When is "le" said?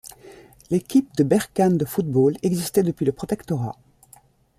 3.05-3.11